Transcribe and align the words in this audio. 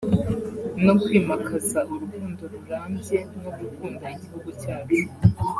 no 0.85 0.93
kwimakaza 1.01 1.79
urukundo 1.93 2.41
rurambye 2.53 3.17
no 3.43 3.49
gukunda 3.57 4.05
igihugu 4.15 4.49
cyacu 4.61 4.99